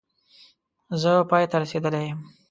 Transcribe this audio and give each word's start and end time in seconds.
زه 1.01 1.11
پای 1.29 1.43
ته 1.51 1.55
رسېدلی 1.63 2.01
یم 2.09 2.19